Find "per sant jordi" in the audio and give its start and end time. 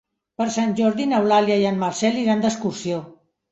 0.41-1.05